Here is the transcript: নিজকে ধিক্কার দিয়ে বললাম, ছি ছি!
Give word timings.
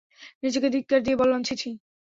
নিজকে 0.43 0.67
ধিক্কার 0.69 0.99
দিয়ে 1.01 1.19
বললাম, 1.21 1.41
ছি 1.43 1.53
ছি! 1.55 1.69